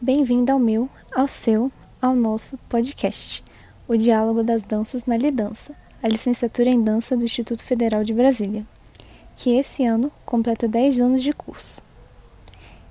Bem-vindo 0.00 0.52
ao 0.52 0.60
meu, 0.60 0.88
ao 1.12 1.26
seu, 1.26 1.72
ao 2.00 2.14
nosso 2.14 2.56
podcast, 2.68 3.42
o 3.88 3.96
Diálogo 3.96 4.44
das 4.44 4.62
Danças 4.62 5.04
na 5.06 5.16
Lidança, 5.16 5.74
a 6.00 6.06
licenciatura 6.06 6.70
em 6.70 6.80
dança 6.80 7.16
do 7.16 7.24
Instituto 7.24 7.64
Federal 7.64 8.04
de 8.04 8.14
Brasília, 8.14 8.64
que 9.34 9.56
esse 9.56 9.84
ano 9.84 10.12
completa 10.24 10.68
10 10.68 11.00
anos 11.00 11.20
de 11.20 11.32
curso. 11.32 11.82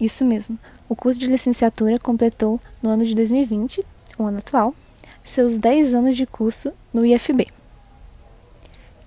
Isso 0.00 0.24
mesmo, 0.24 0.58
o 0.88 0.96
curso 0.96 1.20
de 1.20 1.26
licenciatura 1.26 1.98
completou 1.98 2.58
no 2.82 2.88
ano 2.88 3.04
de 3.04 3.14
2020, 3.14 3.84
o 4.18 4.22
ano 4.22 4.38
atual, 4.38 4.74
seus 5.22 5.58
10 5.58 5.92
anos 5.92 6.16
de 6.16 6.24
curso 6.24 6.72
no 6.90 7.04
IFB. 7.04 7.48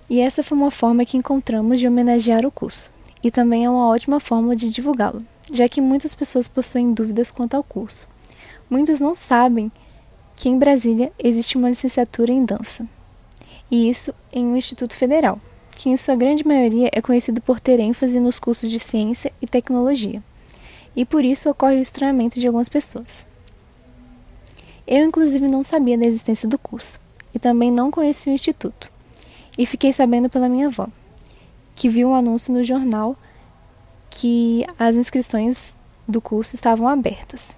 E 0.08 0.20
essa 0.20 0.44
foi 0.44 0.56
uma 0.56 0.70
forma 0.70 1.04
que 1.04 1.16
encontramos 1.16 1.80
de 1.80 1.88
homenagear 1.88 2.46
o 2.46 2.52
curso, 2.52 2.92
e 3.24 3.28
também 3.28 3.64
é 3.64 3.70
uma 3.70 3.88
ótima 3.88 4.20
forma 4.20 4.54
de 4.54 4.70
divulgá-lo 4.70 5.26
já 5.52 5.68
que 5.68 5.80
muitas 5.80 6.14
pessoas 6.14 6.48
possuem 6.48 6.92
dúvidas 6.92 7.30
quanto 7.30 7.54
ao 7.54 7.64
curso. 7.64 8.08
Muitos 8.68 9.00
não 9.00 9.14
sabem 9.14 9.72
que 10.36 10.48
em 10.48 10.58
Brasília 10.58 11.12
existe 11.18 11.56
uma 11.56 11.68
licenciatura 11.68 12.30
em 12.30 12.44
dança, 12.44 12.86
e 13.70 13.88
isso 13.88 14.14
em 14.32 14.46
um 14.46 14.56
instituto 14.56 14.94
federal, 14.94 15.40
que 15.70 15.88
em 15.88 15.96
sua 15.96 16.14
grande 16.14 16.46
maioria 16.46 16.90
é 16.92 17.00
conhecido 17.00 17.40
por 17.40 17.58
ter 17.58 17.80
ênfase 17.80 18.20
nos 18.20 18.38
cursos 18.38 18.70
de 18.70 18.78
ciência 18.78 19.32
e 19.40 19.46
tecnologia, 19.46 20.22
e 20.94 21.04
por 21.04 21.24
isso 21.24 21.50
ocorre 21.50 21.76
o 21.76 21.82
estranhamento 21.82 22.38
de 22.38 22.46
algumas 22.46 22.68
pessoas. 22.68 23.26
Eu, 24.86 25.04
inclusive, 25.04 25.48
não 25.48 25.62
sabia 25.62 25.98
da 25.98 26.06
existência 26.06 26.48
do 26.48 26.58
curso, 26.58 27.00
e 27.34 27.38
também 27.38 27.70
não 27.70 27.90
conhecia 27.90 28.32
o 28.32 28.34
instituto, 28.34 28.90
e 29.56 29.66
fiquei 29.66 29.92
sabendo 29.92 30.30
pela 30.30 30.48
minha 30.48 30.68
avó, 30.68 30.88
que 31.74 31.88
viu 31.88 32.10
um 32.10 32.14
anúncio 32.14 32.52
no 32.52 32.62
jornal 32.62 33.16
que 34.10 34.64
as 34.78 34.96
inscrições 34.96 35.76
do 36.06 36.20
curso 36.20 36.54
estavam 36.54 36.88
abertas. 36.88 37.56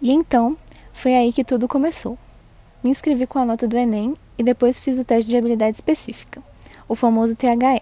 E 0.00 0.12
então, 0.12 0.56
foi 0.92 1.14
aí 1.14 1.32
que 1.32 1.44
tudo 1.44 1.68
começou. 1.68 2.18
Me 2.82 2.90
inscrevi 2.90 3.26
com 3.26 3.38
a 3.38 3.44
nota 3.44 3.66
do 3.66 3.76
Enem 3.76 4.14
e 4.38 4.42
depois 4.42 4.78
fiz 4.78 4.98
o 4.98 5.04
teste 5.04 5.30
de 5.30 5.36
habilidade 5.36 5.76
específica, 5.76 6.42
o 6.88 6.94
famoso 6.94 7.34
THE, 7.34 7.80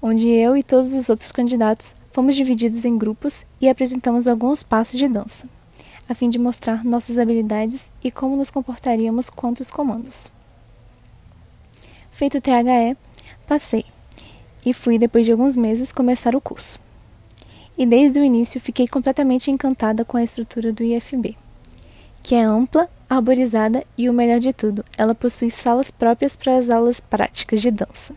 onde 0.00 0.28
eu 0.28 0.56
e 0.56 0.62
todos 0.62 0.92
os 0.92 1.08
outros 1.08 1.32
candidatos 1.32 1.94
fomos 2.12 2.36
divididos 2.36 2.84
em 2.84 2.98
grupos 2.98 3.44
e 3.60 3.68
apresentamos 3.68 4.26
alguns 4.26 4.62
passos 4.62 4.98
de 4.98 5.08
dança, 5.08 5.48
a 6.08 6.14
fim 6.14 6.28
de 6.28 6.38
mostrar 6.38 6.84
nossas 6.84 7.18
habilidades 7.18 7.90
e 8.02 8.10
como 8.10 8.36
nos 8.36 8.50
comportaríamos 8.50 9.30
quanto 9.30 9.60
os 9.60 9.70
comandos. 9.70 10.30
Feito 12.10 12.38
o 12.38 12.40
THE, 12.40 12.96
passei 13.46 13.84
e 14.68 14.74
fui, 14.74 14.98
depois 14.98 15.24
de 15.24 15.32
alguns 15.32 15.56
meses, 15.56 15.92
começar 15.92 16.36
o 16.36 16.40
curso. 16.40 16.78
E 17.76 17.86
desde 17.86 18.18
o 18.18 18.24
início 18.24 18.60
fiquei 18.60 18.86
completamente 18.86 19.50
encantada 19.50 20.04
com 20.04 20.16
a 20.16 20.22
estrutura 20.22 20.72
do 20.72 20.82
IFB, 20.82 21.36
que 22.22 22.34
é 22.34 22.42
ampla, 22.42 22.88
arborizada 23.08 23.84
e 23.96 24.08
o 24.10 24.12
melhor 24.12 24.40
de 24.40 24.52
tudo, 24.52 24.84
ela 24.96 25.14
possui 25.14 25.50
salas 25.50 25.90
próprias 25.90 26.36
para 26.36 26.58
as 26.58 26.68
aulas 26.68 27.00
práticas 27.00 27.62
de 27.62 27.70
dança. 27.70 28.14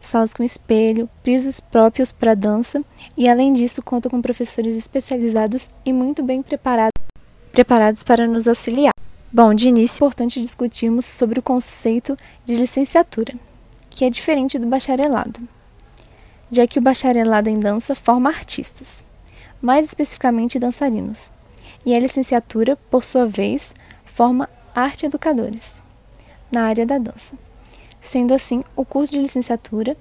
Salas 0.00 0.32
com 0.32 0.44
espelho, 0.44 1.08
pisos 1.24 1.58
próprios 1.58 2.12
para 2.12 2.34
dança 2.34 2.84
e, 3.16 3.28
além 3.28 3.52
disso, 3.52 3.82
conta 3.82 4.08
com 4.08 4.22
professores 4.22 4.76
especializados 4.76 5.68
e 5.84 5.92
muito 5.92 6.22
bem 6.22 6.40
preparados, 6.40 7.02
preparados 7.50 8.04
para 8.04 8.28
nos 8.28 8.46
auxiliar. 8.46 8.92
Bom, 9.32 9.52
de 9.52 9.68
início 9.68 10.04
é 10.04 10.06
importante 10.06 10.40
discutirmos 10.40 11.04
sobre 11.04 11.40
o 11.40 11.42
conceito 11.42 12.16
de 12.44 12.54
licenciatura 12.54 13.34
que 13.90 14.04
é 14.04 14.10
diferente 14.10 14.58
do 14.58 14.66
bacharelado, 14.66 15.40
já 16.50 16.66
que 16.66 16.78
o 16.78 16.82
bacharelado 16.82 17.48
em 17.48 17.58
dança 17.58 17.94
forma 17.94 18.28
artistas, 18.28 19.04
mais 19.60 19.86
especificamente 19.86 20.58
dançarinos, 20.58 21.32
e 21.84 21.94
a 21.94 21.98
licenciatura, 21.98 22.76
por 22.90 23.04
sua 23.04 23.26
vez, 23.26 23.74
forma 24.04 24.48
arte 24.74 25.06
educadores 25.06 25.82
na 26.50 26.64
área 26.64 26.86
da 26.86 26.98
dança. 26.98 27.36
Sendo 28.00 28.34
assim, 28.34 28.62
o 28.74 28.84
curso 28.84 29.12
de 29.12 29.20
licenciatura 29.20 29.96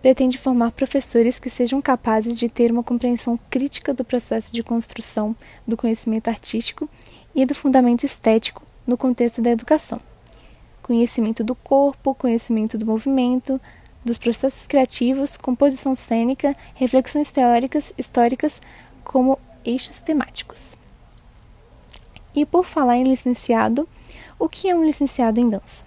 pretende 0.00 0.36
formar 0.36 0.72
professores 0.72 1.38
que 1.38 1.48
sejam 1.48 1.80
capazes 1.80 2.38
de 2.38 2.48
ter 2.48 2.72
uma 2.72 2.82
compreensão 2.82 3.38
crítica 3.48 3.94
do 3.94 4.04
processo 4.04 4.52
de 4.52 4.62
construção 4.62 5.34
do 5.66 5.76
conhecimento 5.76 6.28
artístico 6.28 6.88
e 7.34 7.46
do 7.46 7.54
fundamento 7.54 8.04
estético 8.04 8.62
no 8.86 8.96
contexto 8.96 9.40
da 9.40 9.50
educação 9.50 10.00
conhecimento 10.82 11.44
do 11.44 11.54
corpo, 11.54 12.14
conhecimento 12.14 12.76
do 12.76 12.84
movimento, 12.84 13.60
dos 14.04 14.18
processos 14.18 14.66
criativos, 14.66 15.36
composição 15.36 15.94
cênica, 15.94 16.56
reflexões 16.74 17.30
teóricas, 17.30 17.94
históricas, 17.96 18.60
como 19.04 19.38
eixos 19.64 20.00
temáticos. 20.00 20.76
E 22.34 22.44
por 22.44 22.64
falar 22.64 22.96
em 22.96 23.04
licenciado, 23.04 23.88
o 24.38 24.48
que 24.48 24.68
é 24.68 24.74
um 24.74 24.84
licenciado 24.84 25.40
em 25.40 25.46
dança? 25.46 25.84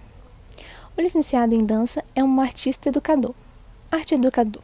O 0.96 1.00
licenciado 1.00 1.54
em 1.54 1.64
dança 1.64 2.02
é 2.14 2.24
um 2.24 2.40
artista 2.40 2.88
educador, 2.88 3.34
arte 3.90 4.14
educador, 4.14 4.62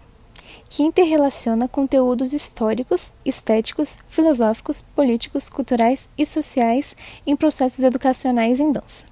que 0.68 0.82
interrelaciona 0.82 1.68
conteúdos 1.68 2.32
históricos, 2.32 3.12
estéticos, 3.22 3.98
filosóficos, 4.08 4.80
políticos, 4.94 5.50
culturais 5.50 6.08
e 6.16 6.24
sociais 6.24 6.96
em 7.26 7.36
processos 7.36 7.84
educacionais 7.84 8.60
em 8.60 8.72
dança 8.72 9.11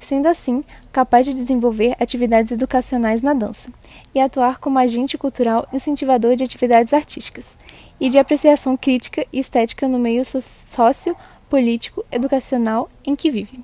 sendo 0.00 0.26
assim 0.26 0.64
capaz 0.92 1.26
de 1.26 1.34
desenvolver 1.34 1.94
atividades 1.98 2.52
educacionais 2.52 3.22
na 3.22 3.34
dança 3.34 3.70
e 4.14 4.20
atuar 4.20 4.58
como 4.58 4.78
agente 4.78 5.18
cultural 5.18 5.66
incentivador 5.72 6.36
de 6.36 6.44
atividades 6.44 6.92
artísticas 6.92 7.56
e 8.00 8.08
de 8.08 8.18
apreciação 8.18 8.76
crítica 8.76 9.26
e 9.32 9.38
estética 9.38 9.88
no 9.88 9.98
meio 9.98 10.22
sócio, 10.24 11.16
político, 11.48 12.04
educacional 12.10 12.88
em 13.04 13.14
que 13.14 13.30
vive, 13.30 13.60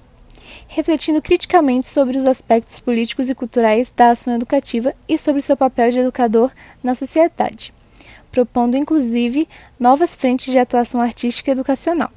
refletindo 0.68 1.20
criticamente 1.20 1.86
sobre 1.86 2.16
os 2.16 2.24
aspectos 2.24 2.80
políticos 2.80 3.28
e 3.28 3.34
culturais 3.34 3.92
da 3.94 4.10
ação 4.10 4.34
educativa 4.34 4.94
e 5.08 5.18
sobre 5.18 5.42
seu 5.42 5.56
papel 5.56 5.90
de 5.90 5.98
educador 6.00 6.50
na 6.82 6.94
sociedade, 6.94 7.72
propondo 8.30 8.76
inclusive 8.76 9.48
novas 9.78 10.14
frentes 10.14 10.52
de 10.52 10.58
atuação 10.58 11.00
artística 11.00 11.50
e 11.50 11.52
educacional. 11.52 12.10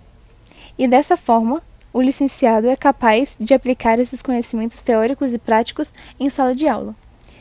E 0.78 0.88
dessa 0.88 1.18
forma, 1.18 1.62
o 1.96 2.02
licenciado 2.02 2.68
é 2.68 2.76
capaz 2.76 3.38
de 3.40 3.54
aplicar 3.54 4.00
esses 4.00 4.22
conhecimentos 4.22 4.82
teóricos 4.82 5.34
e 5.34 5.38
práticos 5.40 5.94
em 6.20 6.30
sala 6.30 6.54
de 6.54 6.68
aula, 6.68 6.94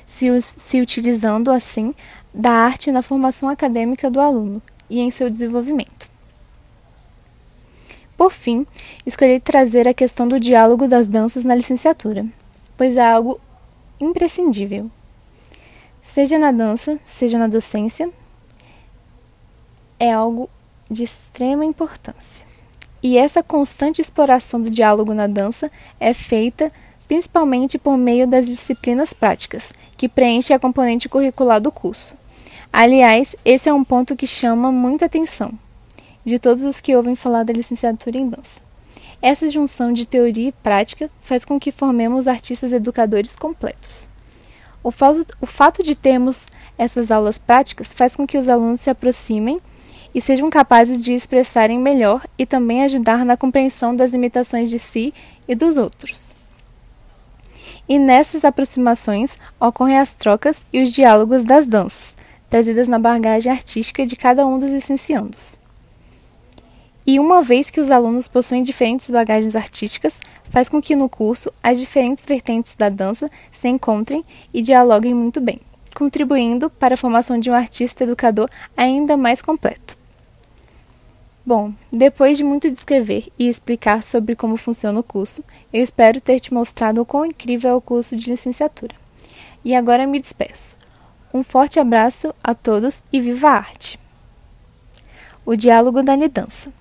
se, 0.06 0.40
se 0.40 0.80
utilizando, 0.80 1.50
assim, 1.50 1.92
da 2.32 2.52
arte 2.52 2.92
na 2.92 3.02
formação 3.02 3.48
acadêmica 3.48 4.08
do 4.08 4.20
aluno 4.20 4.62
e 4.88 5.00
em 5.00 5.10
seu 5.10 5.28
desenvolvimento. 5.28 6.08
Por 8.16 8.30
fim, 8.30 8.64
escolhi 9.04 9.40
trazer 9.40 9.88
a 9.88 9.92
questão 9.92 10.28
do 10.28 10.38
diálogo 10.38 10.86
das 10.86 11.08
danças 11.08 11.44
na 11.44 11.56
licenciatura, 11.56 12.24
pois 12.76 12.96
é 12.96 13.04
algo 13.04 13.40
imprescindível. 14.00 14.88
Seja 16.00 16.38
na 16.38 16.52
dança, 16.52 16.96
seja 17.04 17.38
na 17.38 17.48
docência, 17.48 18.08
é 19.98 20.12
algo 20.12 20.48
de 20.88 21.02
extrema 21.02 21.64
importância. 21.64 22.53
E 23.04 23.18
essa 23.18 23.42
constante 23.42 24.00
exploração 24.00 24.62
do 24.62 24.70
diálogo 24.70 25.12
na 25.12 25.26
dança 25.26 25.70
é 26.00 26.14
feita 26.14 26.72
principalmente 27.06 27.76
por 27.76 27.98
meio 27.98 28.26
das 28.26 28.46
disciplinas 28.46 29.12
práticas, 29.12 29.74
que 29.94 30.08
preenchem 30.08 30.56
a 30.56 30.58
componente 30.58 31.06
curricular 31.06 31.60
do 31.60 31.70
curso. 31.70 32.14
Aliás, 32.72 33.36
esse 33.44 33.68
é 33.68 33.74
um 33.74 33.84
ponto 33.84 34.16
que 34.16 34.26
chama 34.26 34.72
muita 34.72 35.04
atenção 35.04 35.52
de 36.24 36.38
todos 36.38 36.64
os 36.64 36.80
que 36.80 36.96
ouvem 36.96 37.14
falar 37.14 37.42
da 37.42 37.52
licenciatura 37.52 38.16
em 38.16 38.26
dança. 38.26 38.62
Essa 39.20 39.50
junção 39.50 39.92
de 39.92 40.06
teoria 40.06 40.48
e 40.48 40.52
prática 40.52 41.10
faz 41.20 41.44
com 41.44 41.60
que 41.60 41.70
formemos 41.70 42.26
artistas 42.26 42.72
educadores 42.72 43.36
completos. 43.36 44.08
O 44.82 44.90
fato, 44.90 45.26
o 45.42 45.46
fato 45.46 45.82
de 45.82 45.94
termos 45.94 46.46
essas 46.78 47.10
aulas 47.10 47.36
práticas 47.36 47.92
faz 47.92 48.16
com 48.16 48.26
que 48.26 48.38
os 48.38 48.48
alunos 48.48 48.80
se 48.80 48.88
aproximem 48.88 49.60
e 50.14 50.20
sejam 50.20 50.48
capazes 50.48 51.02
de 51.02 51.12
expressarem 51.12 51.78
melhor 51.78 52.24
e 52.38 52.46
também 52.46 52.84
ajudar 52.84 53.24
na 53.24 53.36
compreensão 53.36 53.96
das 53.96 54.12
limitações 54.12 54.70
de 54.70 54.78
si 54.78 55.12
e 55.48 55.54
dos 55.54 55.76
outros. 55.76 56.32
E 57.88 57.98
nessas 57.98 58.44
aproximações 58.44 59.36
ocorrem 59.60 59.98
as 59.98 60.14
trocas 60.14 60.64
e 60.72 60.82
os 60.82 60.92
diálogos 60.92 61.44
das 61.44 61.66
danças, 61.66 62.16
trazidas 62.48 62.88
na 62.88 62.98
bagagem 62.98 63.50
artística 63.50 64.06
de 64.06 64.16
cada 64.16 64.46
um 64.46 64.58
dos 64.58 64.70
licenciandos. 64.70 65.58
E 67.06 67.20
uma 67.20 67.42
vez 67.42 67.68
que 67.68 67.80
os 67.80 67.90
alunos 67.90 68.28
possuem 68.28 68.62
diferentes 68.62 69.10
bagagens 69.10 69.54
artísticas, 69.54 70.18
faz 70.48 70.70
com 70.70 70.80
que 70.80 70.96
no 70.96 71.08
curso 71.08 71.52
as 71.62 71.78
diferentes 71.78 72.24
vertentes 72.24 72.74
da 72.74 72.88
dança 72.88 73.30
se 73.52 73.68
encontrem 73.68 74.24
e 74.54 74.62
dialoguem 74.62 75.12
muito 75.12 75.38
bem, 75.38 75.60
contribuindo 75.94 76.70
para 76.70 76.94
a 76.94 76.96
formação 76.96 77.38
de 77.38 77.50
um 77.50 77.54
artista 77.54 78.04
educador 78.04 78.48
ainda 78.74 79.16
mais 79.18 79.42
completo. 79.42 80.03
Bom, 81.46 81.74
depois 81.92 82.38
de 82.38 82.44
muito 82.44 82.70
descrever 82.70 83.30
e 83.38 83.48
explicar 83.48 84.02
sobre 84.02 84.34
como 84.34 84.56
funciona 84.56 84.98
o 84.98 85.02
curso, 85.02 85.44
eu 85.70 85.82
espero 85.82 86.18
ter 86.18 86.40
te 86.40 86.54
mostrado 86.54 87.02
o 87.02 87.04
quão 87.04 87.26
incrível 87.26 87.70
é 87.70 87.74
o 87.74 87.82
curso 87.82 88.16
de 88.16 88.30
licenciatura. 88.30 88.94
E 89.62 89.74
agora 89.74 90.06
me 90.06 90.18
despeço. 90.18 90.74
Um 91.34 91.42
forte 91.42 91.78
abraço 91.78 92.34
a 92.42 92.54
todos 92.54 93.02
e 93.12 93.20
viva 93.20 93.48
a 93.48 93.56
arte! 93.56 93.98
O 95.44 95.54
diálogo 95.54 96.02
da 96.02 96.16
lidança. 96.16 96.72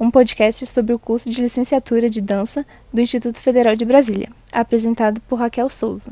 um 0.00 0.10
podcast 0.10 0.66
sobre 0.66 0.92
o 0.92 0.98
curso 0.98 1.30
de 1.30 1.40
licenciatura 1.40 2.10
de 2.10 2.20
dança 2.20 2.66
do 2.92 3.00
Instituto 3.00 3.38
Federal 3.38 3.76
de 3.76 3.84
Brasília, 3.84 4.30
apresentado 4.52 5.20
por 5.20 5.38
Raquel 5.38 5.70
Souza. 5.70 6.10